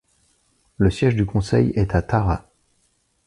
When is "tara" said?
2.01-2.49